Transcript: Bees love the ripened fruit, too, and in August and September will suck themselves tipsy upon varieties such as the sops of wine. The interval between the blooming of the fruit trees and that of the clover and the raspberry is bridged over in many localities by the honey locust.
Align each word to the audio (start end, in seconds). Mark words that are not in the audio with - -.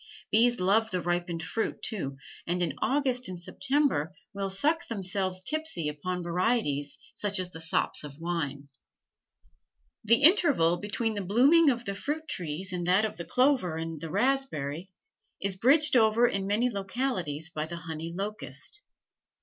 Bees 0.31 0.59
love 0.59 0.89
the 0.89 0.99
ripened 0.99 1.43
fruit, 1.43 1.83
too, 1.83 2.17
and 2.47 2.63
in 2.63 2.73
August 2.81 3.29
and 3.29 3.39
September 3.39 4.15
will 4.33 4.49
suck 4.49 4.87
themselves 4.87 5.43
tipsy 5.43 5.87
upon 5.89 6.23
varieties 6.23 6.97
such 7.13 7.37
as 7.37 7.51
the 7.51 7.59
sops 7.59 8.03
of 8.03 8.17
wine. 8.17 8.67
The 10.03 10.23
interval 10.23 10.77
between 10.77 11.13
the 11.13 11.21
blooming 11.21 11.69
of 11.69 11.85
the 11.85 11.93
fruit 11.93 12.27
trees 12.27 12.73
and 12.73 12.87
that 12.87 13.05
of 13.05 13.17
the 13.17 13.25
clover 13.25 13.77
and 13.77 14.01
the 14.01 14.09
raspberry 14.09 14.91
is 15.39 15.55
bridged 15.55 15.95
over 15.95 16.25
in 16.27 16.47
many 16.47 16.67
localities 16.71 17.51
by 17.51 17.67
the 17.67 17.77
honey 17.77 18.11
locust. 18.11 18.81